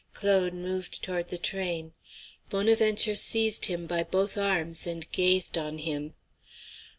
[0.13, 1.93] Claude moved toward the train.
[2.49, 6.15] Bonaventure seized him by both arms and gazed on him.